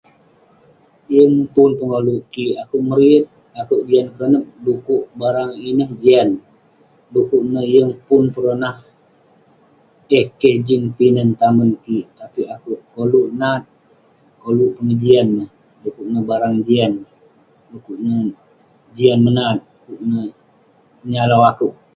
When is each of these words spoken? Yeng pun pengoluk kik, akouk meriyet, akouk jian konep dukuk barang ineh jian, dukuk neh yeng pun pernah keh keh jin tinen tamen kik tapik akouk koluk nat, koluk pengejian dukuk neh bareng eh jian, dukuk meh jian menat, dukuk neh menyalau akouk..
Yeng 1.13 1.37
pun 1.53 1.69
pengoluk 1.79 2.21
kik, 2.33 2.51
akouk 2.61 2.83
meriyet, 2.89 3.25
akouk 3.59 3.85
jian 3.87 4.07
konep 4.17 4.43
dukuk 4.65 5.03
barang 5.19 5.51
ineh 5.69 5.89
jian, 6.01 6.29
dukuk 7.13 7.43
neh 7.53 7.65
yeng 7.73 7.91
pun 8.07 8.23
pernah 8.35 8.75
keh 10.09 10.27
keh 10.39 10.57
jin 10.67 10.83
tinen 10.97 11.29
tamen 11.39 11.69
kik 11.83 12.05
tapik 12.17 12.49
akouk 12.55 12.81
koluk 12.95 13.27
nat, 13.39 13.61
koluk 14.43 14.71
pengejian 14.75 15.27
dukuk 15.83 16.07
neh 16.13 16.23
bareng 16.29 16.55
eh 16.59 16.63
jian, 16.67 16.93
dukuk 17.71 17.97
meh 18.03 18.21
jian 18.97 19.19
menat, 19.25 19.57
dukuk 19.85 20.01
neh 20.09 20.27
menyalau 21.03 21.41
akouk.. 21.51 21.75